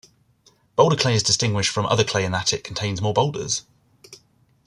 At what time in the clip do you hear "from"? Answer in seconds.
1.69-1.85